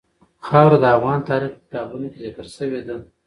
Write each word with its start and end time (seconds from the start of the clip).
خاوره 0.45 0.77
د 0.79 0.85
افغان 0.97 1.19
تاریخ 1.29 1.51
په 1.57 1.61
کتابونو 1.65 2.07
کې 2.11 2.17
ذکر 2.25 2.45
شوی 2.55 2.81
دي. 2.87 2.97